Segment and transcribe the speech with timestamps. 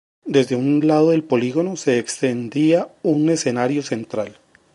[0.25, 4.39] Desde un lado del polígono se extendía un escenario central.